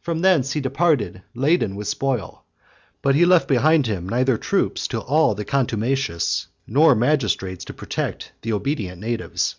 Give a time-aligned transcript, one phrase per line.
[0.00, 2.46] From thence he departed laden with spoil;
[3.02, 8.32] but he left behind him neither troops to awe the contumacious, nor magistrates to protect
[8.40, 9.56] the obedient, natives.